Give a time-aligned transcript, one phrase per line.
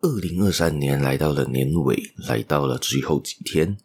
[0.00, 3.76] 二零二三年来到了年尾，来到了最后几天，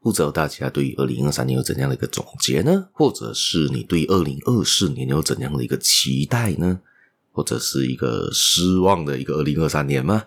[0.00, 2.88] 不知道大家对于二零二三年有怎样的一个总结呢？
[2.92, 6.80] 或者是你对二零二四年有怎样的一个期待呢？
[7.30, 10.24] 或者是一个失望的一个二零二三年吗？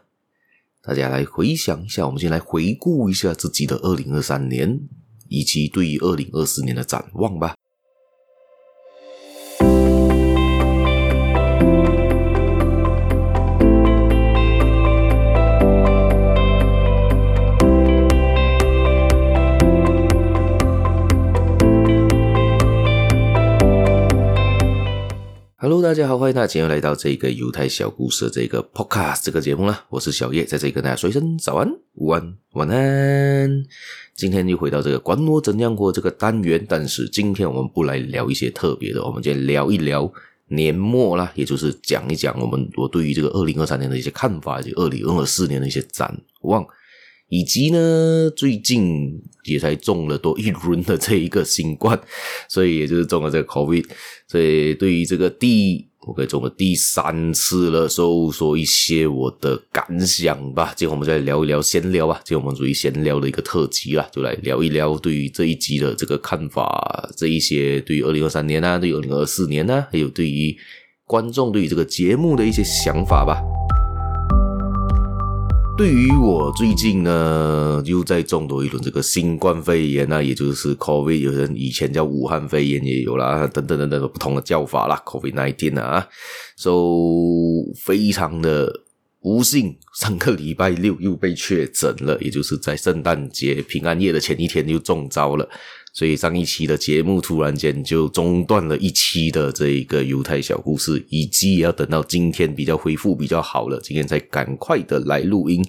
[0.82, 4.80] 大家来回想一下，我们先来回顾一下自己的二零二三年，
[5.28, 7.54] 以及对于二零二四年的展望吧。
[25.88, 29.86] 大家好，欢迎大家今天又来到这个犹太小故事这个 Podcast 这个节目啦。
[29.88, 33.66] 我是小叶，在这里跟大家说一声早安、午安、晚安。
[34.14, 40.12] 今天又回到这个管我怎样过这个单元，但是今天我们不来聊一些特别的，我们今天聊一聊
[40.50, 46.67] 年末啦，也就是讲一讲我们我对于这个二零二三年的一些看法，以及二零二四年的一些展望。
[47.30, 52.00] 以及呢，最近也才中了多一轮的这一个新冠，
[52.50, 53.86] 所以也就是中了这个 COVID，
[54.28, 60.73] 所以对于这个第我可以中了第三次了，说说一些我的感想吧。
[60.76, 70.56] 今天我们再来聊一聊闲聊吧，今天我们属于闲聊的一个特辑啦，就来聊一聊对于这一集的这个看法，这一些对于二零二三年啊，对于二零二四年啊，还有对于
[71.06, 73.56] 观众对于这个节目的一些想法吧。
[75.78, 86.08] 对于我最近呢，又在中多一轮这个新冠肺炎啊，也就是 COVID，有人以前叫武汉肺炎也有啦，等等等等不同的叫法啦，COVID-19 啊，
[86.55, 88.73] 所以非常的
[89.22, 95.48] 不幸，上个礼拜六又被确诊了，也就是在圣诞节平安夜的前一天又中招了。
[95.98, 105.66] 所以上一期的节目突然间就中断了一期的这一个犹太小故事，以及也要等到今天比较恢复比较好了，今天才赶快的来录音。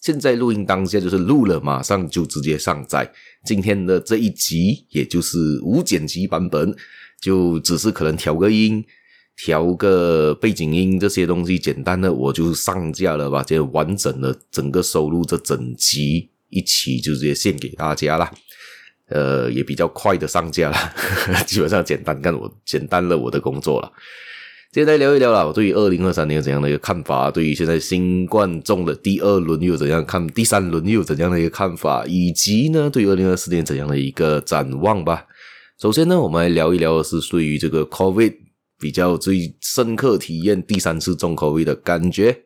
[0.00, 3.12] 现在录音当下就是录了，马上就直接上载。
[3.44, 6.74] 今天的这一集也就是无剪辑版本，
[7.20, 8.82] 就只是可能调个音、
[9.36, 13.44] 调个背景音这些东西，简单的我就上架了吧。
[13.46, 18.32] 这完整的整个收录这整集一起就直接献给大家了。
[19.08, 20.76] 呃，也比较快的上架了，
[21.46, 23.92] 基本上简单干我简单了我的工作了。
[24.72, 27.30] 接下来聊一聊啦，我对于二零二三年有怎样的一个看法？
[27.30, 30.26] 对于现在新冠中的第二轮又怎样看？
[30.28, 32.04] 第三轮又有怎样的一个看法？
[32.06, 35.24] 以及呢，对二零二四年怎样的一个展望吧？
[35.80, 38.34] 首先呢，我们来聊一聊的是对于这个 COVID
[38.78, 42.42] 比较最深刻体验第三次中 COVID 的感觉。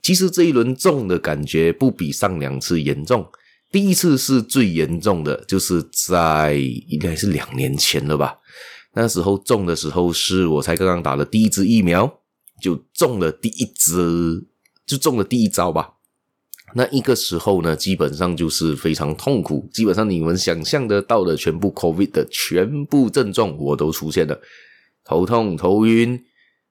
[0.00, 3.28] 其实这一轮中的感觉不比上两次严重。
[3.70, 8.38] 第一次是最严重的，就是在应该是两年前了吧。
[8.94, 12.20] 那时候中的时候是我才刚刚打了第一支疫苗，
[12.62, 14.46] 就中了第一支，
[14.86, 15.96] 就中了第一招吧。
[16.74, 24.40] 那一个时候呢，基本上就是非常痛苦，基本上你们想象得到的全部 COVID 的全部症状我都出现了：
[25.04, 26.24] 头痛、头晕，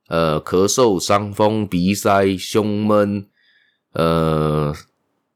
[0.07, 3.27] 呃，咳嗽、伤风、鼻塞、胸闷，
[3.93, 4.73] 呃，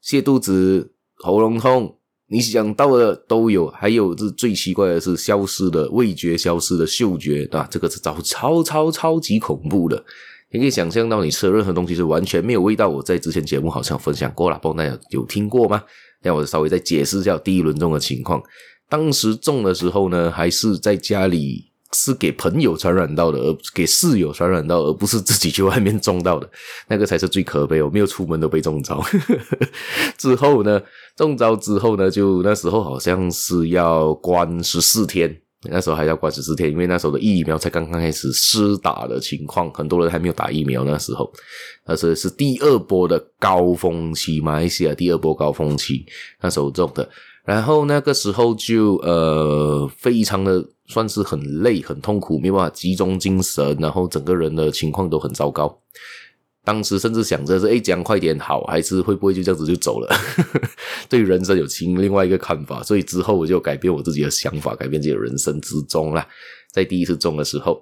[0.03, 0.93] 泻肚子。
[1.23, 10.03] 喉咙痛，你想到的都有，还有这最奇怪的是消失的味觉，消失的嗅觉，啊，这个是超超超超级恐怖的。
[10.51, 12.89] 你可以想象到，你吃任何东西是完全没有味道。
[12.89, 15.81] 我在之前节目好像分享过了，不知道大家有听过吗？
[16.21, 18.41] 让我稍微再解释一下第一轮中的情况。
[18.89, 21.70] 当时中的时候呢，还是在家里。
[21.93, 26.49] 是给朋友传染到的，而给室友传染到，而不是自己去外面中到的，
[26.87, 27.81] 那个才是最可悲。
[27.81, 29.03] 我没有出门都被中招。
[30.17, 30.81] 之后呢，
[31.17, 35.35] 中招之后呢，就那时候好像是要关十四天，
[35.69, 40.85] 那时候还要关十四天，因为那时候的疫苗才刚刚开始施打的情况，很多人还没有打疫苗。
[40.85, 41.29] 那时候，
[41.85, 46.05] 那是是第二波的高峰期，马来西亚第二波高峰期，
[46.41, 47.09] 那时候中的。
[47.43, 55.79] 然后那个时候就呃，非常的算是很累、很痛苦，没办法集中精神，然后整个人的情况都很糟糕。
[56.63, 60.07] 当时甚至想着是，诶，这样快点好，还是会不会就这样子就走了？
[61.09, 66.27] 对人生有另另外一个看法，所以之后我就改变我自己的想法，改变自己的人生之中啦。
[66.71, 67.81] 在第一次中的时候，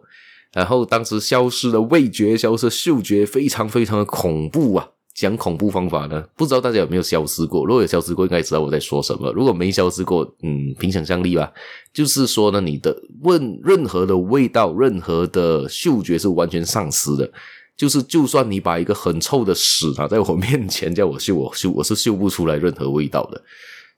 [0.53, 4.87] 然后当时消失的味觉，消失嗅觉，非常非常的恐怖啊！
[5.19, 6.23] 讲恐怖方法呢？
[6.37, 7.65] 不知道大家有没有消失过？
[7.65, 9.29] 如果有消失过，应该知道我在说什么。
[9.33, 11.51] 如果没消失过，嗯，凭想象力吧。
[11.93, 17.29] 就是说呢，你的问任何的味道、任何的嗅觉是完全丧失的。
[17.75, 23.41] 就是，就算你把一个很臭的屎拿在我面前叫我嗅，我嗅我是嗅不出来任何味道的。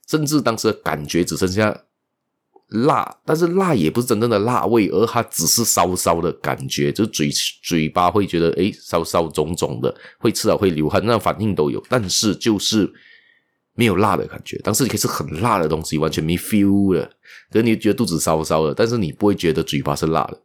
[0.08, 1.72] 甚至当时的感觉只剩下
[2.72, 7.30] 辣，但是辣也不是真正的辣味，而它只是烧烧的感觉，就嘴
[7.62, 12.90] 嘴巴会觉得诶烧烧肿肿的，会吃了会流汗，那反应都有，但是就是
[13.74, 14.60] 没有辣的感觉。
[14.64, 17.04] 但是你可以吃很辣的东西，完全没 feel 的，
[17.50, 20.40] 可是你觉得肚子烧烧的，但是你不会觉得嘴巴是辣的。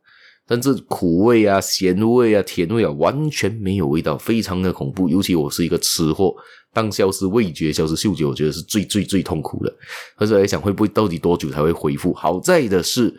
[0.49, 5.09] 但是苦味啊、咸味啊、甜味啊，完全没有味道，非常的恐怖。
[5.09, 6.33] 尤其我是一个吃货，
[6.73, 9.75] 当消失味觉、消失嗅觉，我觉得是最最最痛苦的。
[10.15, 12.13] 而且在想，会不会到底多久才会恢复？
[12.13, 13.13] 好在的是，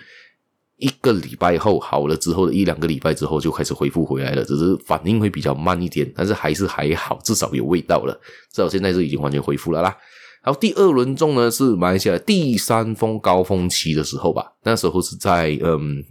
[0.78, 8.18] 一个礼拜后好了之后的一两个礼拜之后就开始恢复回来了，只是反应会比较慢一点，但是还是还好，至少有味道了。
[8.50, 9.94] 至少现在是已经完全恢复了啦。
[10.42, 16.02] 然后第二轮中呢，是马来西亚第三峰高峰期的时候吧，那时候是在嗯。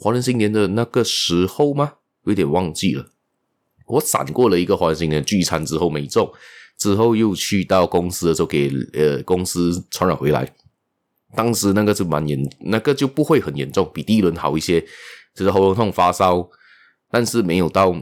[0.00, 1.92] 华人新年的那个时候吗？
[2.24, 3.10] 有点忘记了。
[3.86, 6.32] 我闪过了一个华人新年聚餐之后没中，
[6.78, 10.50] 之后又去到公司的时候给呃公司传染回来。
[11.36, 14.80] 当时那个是蛮严，那个就不会很严重，比第一轮好一些，
[15.34, 16.48] 只是喉咙痛发烧，
[17.10, 17.94] 但是没有到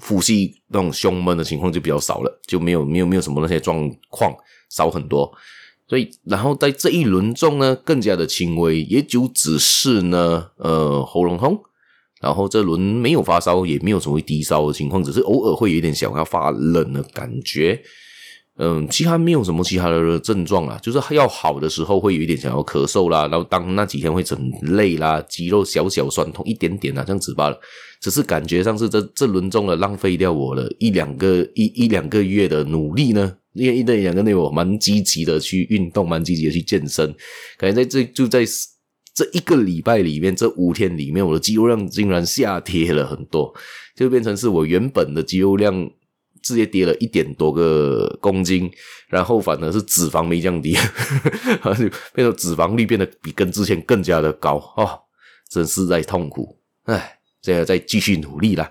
[0.00, 4.32] 呼吸那种胸闷的情况就比较少了，就没有没有没有什么那些状况
[4.70, 5.30] 少很多。
[5.88, 11.58] 所以，然后在这一轮中呢，更加的轻微，也就只是呢，呃，喉咙痛。
[12.20, 17.80] 然后这轮没有发烧，也没有什么低烧的情况，只是偶尔会有点想要发冷的感觉。
[18.60, 27.58] 嗯，其他没有什么其他的症状啦，就是要好的时候会有一点想要咳嗽啦，然后当那几天会很累啦，肌肉小小酸痛一点点啦，这样子罢了。
[28.00, 33.36] 只是感觉上是这这轮中了浪费掉我了一两个一一两个月的努力呢。
[33.58, 37.12] 因为一两个月我蛮积极的去运动，蛮积极的去健身，
[37.58, 38.44] 感觉在这就在
[39.14, 43.52] 这一个礼拜里面，这五天里面，我的肌肉量竟然下跌了很多，
[43.96, 45.90] 就变成是我原本的肌肉量
[46.40, 48.70] 直接跌了一点多个公斤，
[49.08, 50.76] 然后反而是脂肪没降低，
[51.76, 55.00] 就变成脂肪率变得比跟之前更加的高哦，
[55.50, 58.70] 真是在痛苦，唉，现在再继续努力啦。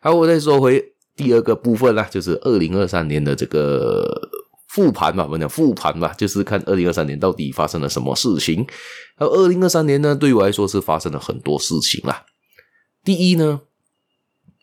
[0.00, 0.91] 好，我再说回。
[1.16, 4.30] 第二个部分啦，就是二零二三年的这个
[4.68, 8.66] 复盘吧，我们讲复盘吧，就是看二零二三年到底发生了什么事情。
[9.18, 12.24] 那二零二三年呢，对我来说是发生了很多事情啦。
[13.04, 13.60] 第一呢，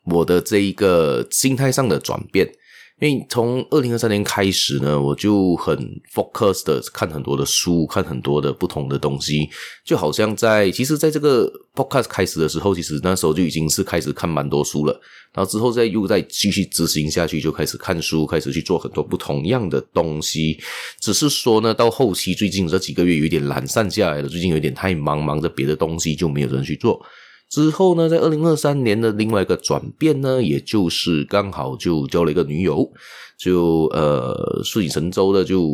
[0.06, 2.51] 我的这一个心态上的转变。
[3.00, 5.78] 因为从二零二三年开始呢，我就很
[6.13, 9.50] focus 的看很多的书，看很多的不同的东西，
[9.86, 14.92] 就好像在其实在这个 podcast 开始的时候，其实那时候就已经是开始看蛮多书了，
[15.34, 20.60] 然后之后再又再继续执行下去，就开始看书，开始去做很多不同样的东西。
[21.00, 27.01] 只是说呢，到后期最近这几个月有点懒散下来了，最近有点太忙，忙着别的东西就没有人去做。
[27.50, 32.90] 之后呢，在二零二三年的另外一个转变呢，也就是刚好就交了一个女友，
[33.38, 35.68] 就呃顺理成章的就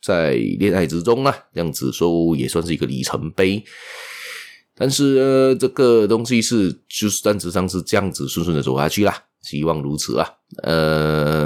[0.00, 3.62] 在恋爱之中啊，这样子说也算是一个里程碑。
[4.76, 10.28] 但是呃，这个东西是就是暂时上是这样子顺顺的走下去啦，希望如此啊，
[10.62, 11.43] 呃。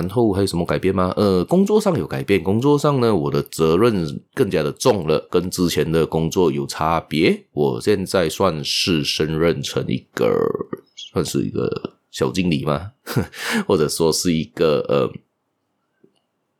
[0.00, 1.12] 然后还有什么改变吗？
[1.16, 2.42] 呃，工作上有改变。
[2.42, 7.44] 工作上呢，我的责任更加的重了，跟之前的工作有差别。
[7.52, 10.34] 我现在算是升任成一个，
[10.94, 12.92] 算是一个小经理吗？
[13.66, 15.10] 或者说是一个呃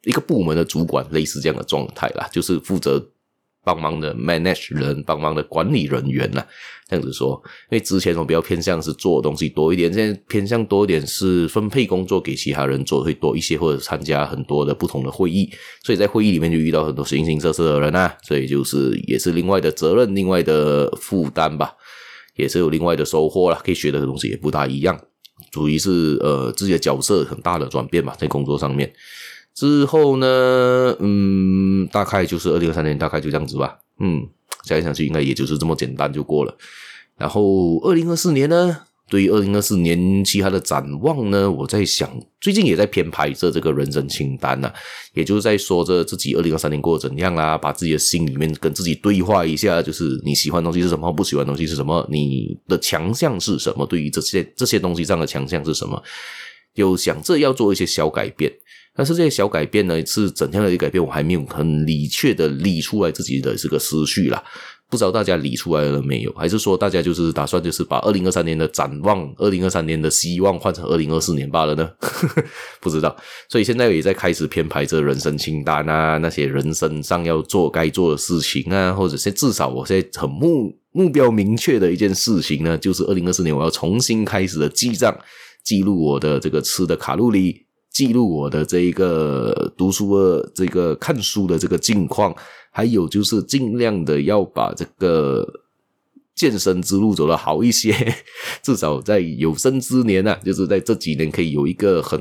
[0.04, 3.06] 一个部门的主管，类似这样的状态啦，就是负责。
[3.66, 6.46] 帮忙的 manage 人，帮忙的管理人员呐、啊，
[6.88, 15.50] 这样子说，因为之前我比较偏向是做东西多一点，现在偏向多一点是分配工作给其他人做会多一些，或者参加很多的不同的会议，
[15.82, 21.72] 所以在会议里面就遇到很多形形色色的人啊，所以就是也是另外的责任，另外的负担吧，
[22.36, 24.96] 也是有另外的收获啦，可以学的东西也不大一样，
[25.52, 28.92] 属于是呃自己的角色很大的转变吧，在工作上面。
[29.56, 33.78] 之后呢，嗯，大概就是二零二三年，大概就这样子吧。
[33.98, 34.28] 嗯，
[34.64, 36.54] 想来想去，应该也就是这么简单就过了。
[37.16, 42.06] 然后二零二四年呢，对于二零二四年其他的展望呢，我在想，
[42.38, 44.70] 最近也在编排着这个人生清单呐、
[45.14, 56.02] 也就是在说着自己二零二三年过得怎样啦，把自己的心里面跟自己对话一下，就是你喜欢东西是什么，不喜欢东西是什么，你的强项是什么，对于这些这些东西上的强项是什么，
[56.74, 58.52] 就想着要做一些小改变。
[58.96, 61.04] 但是这些小改变呢，是怎样的一个改变？
[61.04, 64.42] 我还没有很理确的理出来自己的这个思绪啦。
[64.88, 66.32] 不知道大家理出来了没有？
[66.34, 71.90] 还是说大家就是打算就是把二零二三年的展望、二零二三年的希望换成二零二四年罢了呢？
[72.80, 73.14] 不知道。
[73.48, 85.12] 所以现在也在开始编排着人生清单啊，那些人生上要做该做的事情啊，或者是至少我现在很目目标明确的一件事情呢，就是二零二四年我要重新开始的记账，
[85.64, 87.65] 记录我的这个吃的卡路里。
[87.96, 92.36] 记录我的这一个读书的这个看书的这个近况，
[92.70, 95.62] 还有就是尽量的要把这个。
[96.36, 97.94] 健身之路走得好一些，
[98.62, 102.20] 至少在有生之年啊，就是在这几年可以有一个很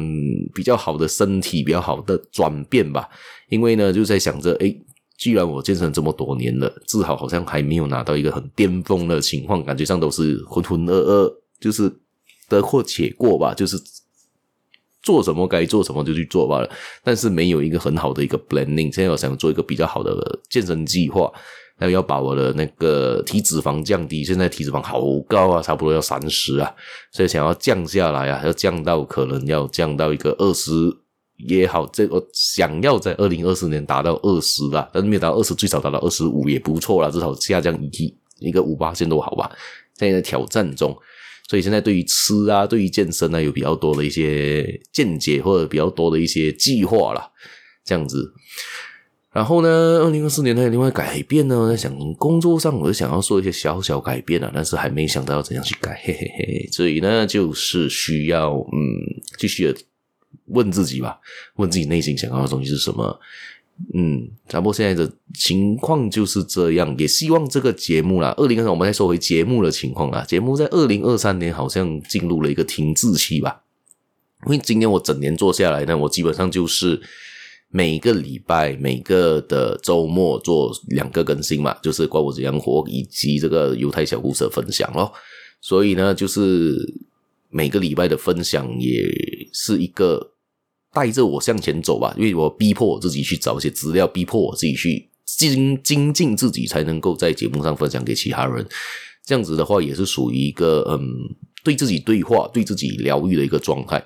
[0.54, 3.10] 比较好的身体，比较好的转变吧。
[3.50, 4.82] 因为呢，就在想着，诶，
[5.18, 11.92] 既然我健身这么多年了，至少好像还没有拿到一个很巅峰的情况，感觉上都是浑浑噩噩，就是
[12.48, 13.78] 得过且过吧，就是
[15.06, 16.70] 做什么该做什么就去做罢了。
[17.02, 21.32] 但是没有一个很好的一个 planning，现在我想做一个比较好的健身计划。
[21.78, 26.74] 那要把我的那个体脂肪降低，现在体脂肪好高啊，差不多要三十啊，
[27.12, 30.72] 所以想要降下来啊，要降到可能要降到一个二十
[31.36, 39.52] 也好，这我想要在二零二四年达到二十啦，但是没有达到二十，最少达到二十五也不错啦，至少下降一一个五八线都好吧。
[39.96, 40.98] 现在在挑战中，
[41.48, 47.30] 所以现在对于吃啊，对于健身呢，有比较多的一些见解或者比较多的一些计划啦，
[47.84, 48.34] 这样子。
[49.32, 51.60] 然后呢，二零二四年还有另外改变呢。
[51.60, 56.70] 我在想工作上，我就想要做一些小小改变啊，但是还没想到要怎样去改，嘿嘿嘿。
[56.72, 59.78] 所以呢，就是需要嗯，继续的
[60.46, 61.20] 问自己吧，
[61.58, 63.20] 问自己内心想要的东西是什么。
[63.94, 66.96] 嗯，差不多现在的情况就是这样。
[66.98, 70.24] 也希望这个节目啦，二零二三我们再说回节目的情况啦。
[70.28, 73.62] 节目在二零二三年好像进入了一个停滞期吧，
[74.46, 77.02] 因为今年我整年做下来呢，我基本上就是。
[77.72, 85.12] 每个礼拜、每个的周末做两个更新嘛，就是怪物怎样活以及这个犹太小故事的分享咯。
[85.60, 86.74] 所以呢，就是
[87.50, 89.04] 每个礼拜的分享也
[89.52, 90.32] 是一个
[90.96, 98.66] 带着我向前走吧，因为我逼迫我自己去找一些资料，逼迫我自己去精精进自己，才能够在节目上分享给其他人。
[99.26, 101.02] 这样子的话，也是属于一个嗯，
[101.64, 104.02] 对自己对话、对自己疗愈的一个状态。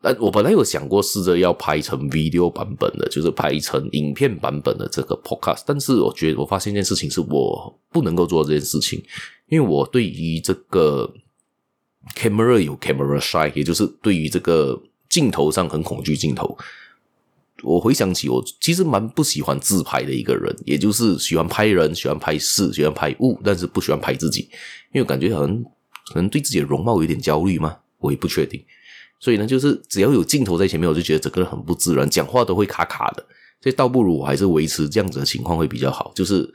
[0.00, 9.02] 但我本来有想过试着要拍成 video 版本的，就是拍成影片版本的这个 podcast，但是我觉得我发现一件事情是我不能够做这件事情，
[9.48, 11.12] 因为我对于这个
[12.14, 14.80] camera 有 camera shy，也就是对于这个
[15.14, 16.58] 镜头上很恐惧镜头。
[17.62, 24.48] 我回想起我其实蛮不喜欢自拍的一个人，也就是喜欢拍人、喜欢拍事、喜欢拍物，但是不喜欢拍自己，
[24.92, 25.62] 因为感觉好像
[26.12, 27.76] 可能对自己的容貌有点焦虑吗？
[28.00, 28.60] 我也不确定。
[29.20, 33.24] 所以呢，就是只要有镜头在前面，我就觉得整个人很不自然，讲话都会卡卡的。
[33.62, 36.12] 所以倒不如我还是维持这样子的情况会比较好。
[36.14, 36.52] 就是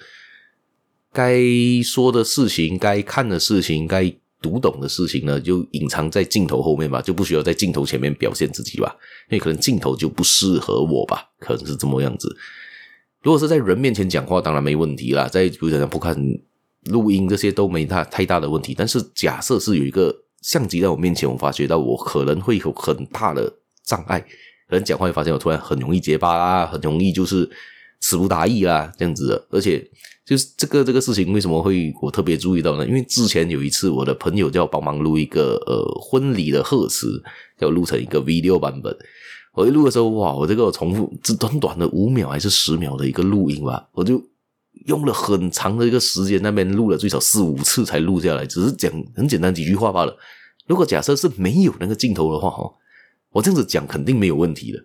[1.13, 1.41] 该
[1.81, 8.95] 说的事情、该看的事情、该读懂的事情呢，就隐藏在镜头后面吧，就不需要在镜头前面表现自己吧。
[9.29, 12.35] 因为可能镜头就不适合我吧，可能是这么样子。
[13.21, 15.27] 如果是在人面前讲话，当然没问题啦。
[15.27, 16.15] 在比如讲不看
[16.85, 18.73] 录音这些都没太太大的问题。
[18.77, 20.15] 但是假设是有一个。
[20.41, 23.53] 相机在我面前，我发觉到我可能会有很大的
[23.83, 24.21] 障碍。
[24.69, 27.43] 可能讲话会发现我突然很容易结巴啦，很容易就是
[27.99, 29.47] 词不达意啦，这样子的。
[29.49, 29.85] 而且
[30.25, 32.87] 就是这个这个事情为什么会我特别注意到呢？
[32.87, 37.21] 因为之前有一次我的朋友叫我帮忙录一个呃婚礼的贺词，
[37.59, 38.95] 要录成一个 video 版本。
[39.53, 44.21] 我一录的时候，哇，我这个重复这短短的五秒还是十秒的一个录音吧，我就。
[44.85, 50.15] 用了很长的一个时间，那边录了最少四五次才录下来，只是讲很简单几句话罢了。
[50.67, 52.63] 如果假设是没有那个镜头的话，哈，
[53.31, 54.79] 我这样子讲肯定没有问题的。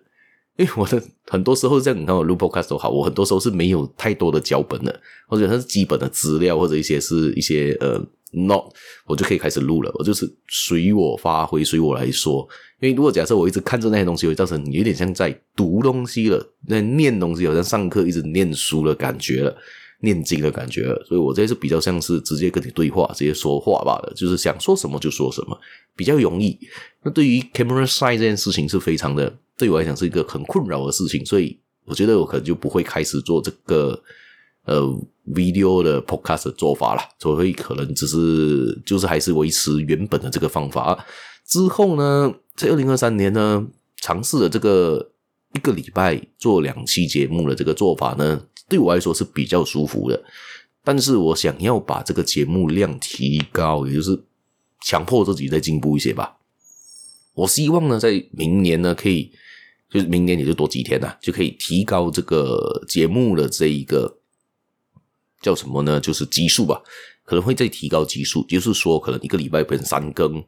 [0.57, 8.63] 因为我的很多时候这样，你看我录 podcast 都好，我很多时候是没有太多的脚本的，或者它是基本的资料，或者一些是一些呃 not，
[9.05, 9.91] 我就可以开始录了。
[9.95, 12.47] 我就是随我发挥，随我来说。
[12.81, 19.55] 因为如果假设我一直看着那些东西，会造成你有点像在读东西了，那念东西好像上课一直念书的感觉了。
[20.01, 25.57] 念经的感觉了，所以我这是比较像是直接跟你对话，直接说话罢了，就是想说什么就说什么，
[25.95, 26.59] 比较容易。
[27.01, 34.01] 那对于 camera shy 这件事情是非常的，对我来讲是一个很困扰的事情，所以我觉得我可能就不会开始做这个
[34.65, 34.81] 呃
[35.33, 41.05] video 的 podcast 的做法了，所以可能只是就是还是维持原本的这个方法。
[41.47, 43.65] 之后呢，在二零二三年呢，
[43.97, 45.11] 尝试了这个
[45.53, 48.41] 一个礼拜做两期节目的这个做法呢。
[48.67, 50.23] 对我来说是比较舒服的，
[50.83, 54.19] 但是我想要把这个节目量提高，也就是
[54.81, 56.37] 强迫自己再进步一些吧。
[57.35, 59.31] 我希望呢，在明年呢，可以
[59.95, 64.19] 就是明年也就多几天呐，就可以提高这个节目的这一个
[65.41, 66.01] 叫什么呢？
[66.01, 66.81] 就是集数吧，
[67.23, 70.43] 可能会再提高集数，就是说可能一个礼拜变三更，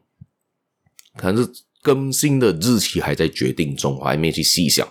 [1.16, 1.50] 可能是
[1.80, 4.86] 更新的日期还在决定中，我还没去细想。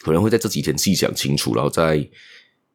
[0.00, 2.10] 可能会在这几天细想清楚，然后在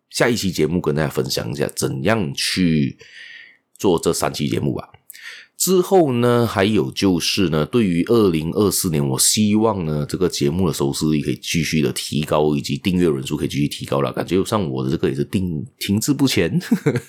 [0.10, 2.98] 下一期节目跟大家分享一下怎样去
[3.78, 4.90] 做这三期节目吧。
[5.60, 14.14] 之后呢，还有就是呢，对于二零二四年，我希望呢，这个节目的收视率可以继续的提高，以及订阅人数可以继续提高了。
[14.14, 16.50] 感觉上我的这个也是定停滞不前，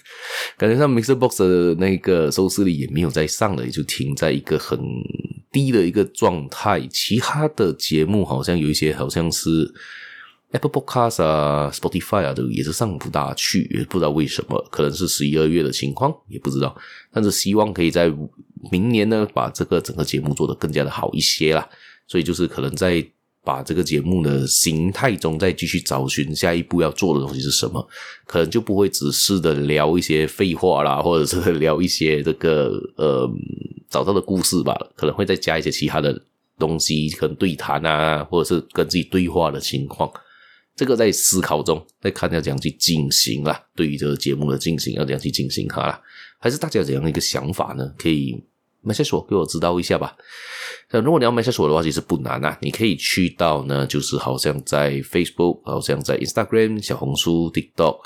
[0.58, 4.76] 感觉上 MixerBox 的那个收视率也没有再上了，也就停在一个很
[5.52, 6.84] 低的一个状态。
[6.90, 9.72] 其他的节目好像有一些，好像是。
[10.52, 16.76] Apple Podcast 啊，Spotify 啊，都也是上不大去，也不知道为什么，可能是十一二月的情况，也不知道。
[17.12, 18.12] 但是希望可以在
[18.72, 21.68] 明年呢，把这个整个节目做得更加的好一些啦。
[22.08, 23.04] 所以就是可能在
[23.44, 27.88] 把这个节目的形态中，再继续找寻下一步要做的东西是什么，
[28.26, 33.30] 可能就不会只是的聊一些废话啦，或者是聊一些这个呃
[33.88, 36.20] 找到的故事吧，可能会再加一些其他的
[36.58, 40.10] 东西，可能对谈啊，或者是跟自己对话的情况。
[40.80, 43.62] 这个在思考中，在看要怎样去进行啦。
[43.76, 46.00] 对于这个节目的进行，要怎样去进行它啦？
[46.38, 47.86] 还是大家有怎样的一个想法呢？
[47.98, 48.42] 可以
[48.82, 50.16] message 我，给我知道一下吧。
[50.90, 52.56] 那如果你要麦下锁的话，其实不难啊。
[52.62, 57.98] 你可以去到呢，就是好像在 Facebook，好像在 Instagram、小红书、TikTok，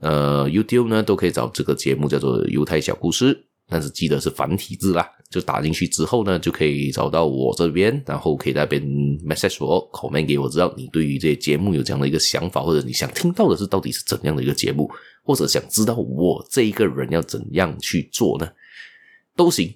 [0.00, 3.32] 呃，YouTube 呢，都可以找这个节目叫做《犹太小故事》。
[3.68, 8.82] 但是记得是繁体字啦，就打进去之后呢，就可以找到我这边，然后可以在那边
[9.26, 14.90] message 我，comment 给我知道你对于这些节目有这样的一个想法，或者你想听到的是到底是怎样的一个节目，
[15.22, 18.48] 或者想知道我这一个人要怎样去做呢，
[19.36, 19.74] 都行。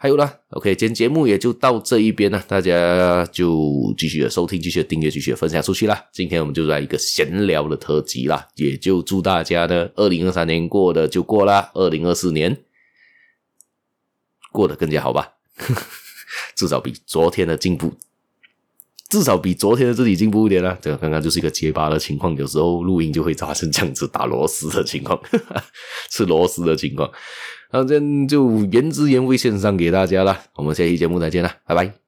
[0.00, 6.00] 还有啦，OK，今天节目也就到这一边了，大家就继续的收听，继续的订阅，继续的分享出去啦。
[6.12, 12.56] 今天我们就来一个闲聊的特辑啦，也就祝大家呢，二零二三年过的就过啦，二零二四年。
[14.52, 15.34] 过得更加好吧，
[16.54, 17.92] 至少比昨天的进步，
[19.08, 20.76] 至少比昨天的自己进步一点啦。
[20.80, 25.20] 这个刚刚就是一个结巴的情况，有时候录音就会发生这样子打螺丝的情况，
[26.10, 27.10] 吃螺丝的情况。
[27.70, 30.44] 那今天就原汁原味献上给大家了。
[30.54, 32.07] 我们下期节目再见了，拜拜。